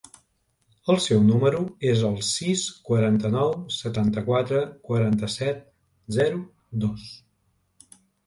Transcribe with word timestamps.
El 0.93 0.97
meu 1.07 1.19
número 1.25 1.59
es 1.89 1.99
el 2.09 2.15
sis, 2.29 2.63
quaranta-nou, 2.87 3.53
setanta-quatre, 3.75 4.63
quaranta-set, 4.89 5.63
zero, 6.19 6.39
dos. 6.87 7.07